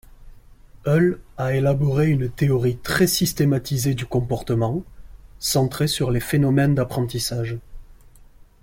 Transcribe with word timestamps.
Hull 0.87 1.21
a 1.37 1.53
élaboré 1.53 2.07
une 2.07 2.27
théorie 2.27 2.77
très 2.77 3.05
systématisée 3.05 3.93
du 3.93 4.07
comportement, 4.07 4.83
centrée 5.37 5.85
sur 5.85 6.09
les 6.09 6.19
phénomènes 6.19 6.73
d'apprentissage. 6.73 7.59